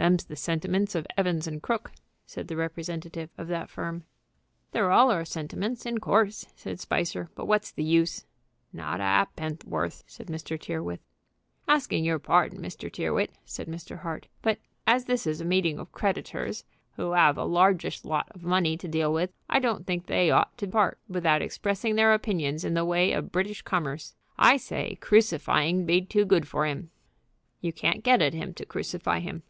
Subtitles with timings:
[0.00, 1.90] "Them's the sentiments of Evans & Crooke,"
[2.24, 4.04] said the representative of that firm.
[4.70, 8.24] "They're all our sentiments, in course," said Spicer; "but what's the use?"
[8.72, 10.56] "Not a ha'p'orth," said Mr.
[10.58, 11.00] Tyrrwhit.
[11.66, 12.90] "Asking your pardon, Mr.
[12.90, 13.98] Tyrrwhit," said Mr.
[13.98, 18.44] Hart, "but, as this is a meeting of creditors who 'ave a largish lot of
[18.44, 22.64] money to deal with, I don't think they ought to part without expressing their opinions
[22.64, 24.14] in the way of British commerce.
[24.38, 26.92] I say crucifying 'd be too good for 'im."
[27.60, 29.42] "You can't get at him to crucify him."